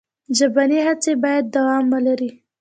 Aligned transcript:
ژبنۍ 0.37 0.79
هڅې 0.87 1.11
باید 1.23 1.43
دوام 1.55 1.85
ولري. 1.93 2.29